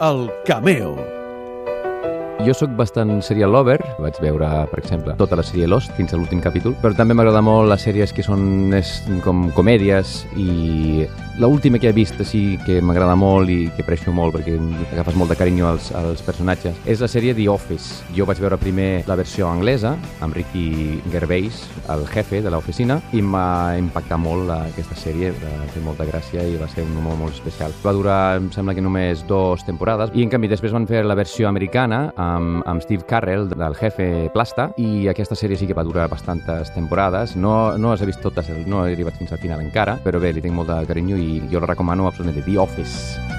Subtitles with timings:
[0.00, 1.23] El Cameo.
[2.44, 6.18] Jo sóc bastant serial lover, vaig veure, per exemple, tota la sèrie Lost fins a
[6.18, 11.06] l'últim capítol, però també m'agrada molt les sèries que són és, com comèdies i
[11.40, 14.54] l'última que he vist així que m'agrada molt i que aprecio molt perquè
[14.92, 18.04] agafes molt de carinyo als, als personatges és la sèrie The Office.
[18.14, 23.22] Jo vaig veure primer la versió anglesa amb Ricky Gervais, el jefe de l'oficina, i
[23.22, 27.34] m'ha impactat molt aquesta sèrie, va fer molta gràcia i va ser un humor molt
[27.34, 27.74] especial.
[27.82, 31.18] Va durar, em sembla que només dues temporades i en canvi després van fer la
[31.18, 35.86] versió americana amb, amb Steve Carell, del jefe Plasta, i aquesta sèrie sí que va
[35.86, 37.36] durar bastantes temporades.
[37.36, 40.34] No, no les he vist totes, no he arribat fins al final encara, però bé,
[40.34, 42.44] li tinc molt de carinyo i jo la recomano absolutament.
[42.44, 43.33] The Office.